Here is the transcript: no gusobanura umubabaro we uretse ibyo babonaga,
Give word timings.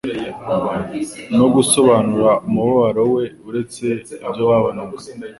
no 1.37 1.45
gusobanura 1.55 2.31
umubabaro 2.47 3.03
we 3.15 3.23
uretse 3.47 3.85
ibyo 4.27 4.43
babonaga, 4.51 4.95